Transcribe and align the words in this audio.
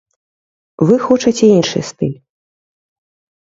Вы 0.89 0.97
хочаце 1.05 1.45
іншы 1.51 1.85
стыль. 1.93 2.19